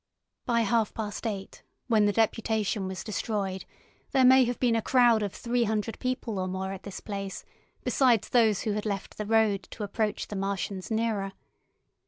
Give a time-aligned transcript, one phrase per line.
[0.47, 3.65] By half past eight, when the Deputation was destroyed,
[4.13, 7.45] there may have been a crowd of three hundred people or more at this place,
[7.83, 11.33] besides those who had left the road to approach the Martians nearer.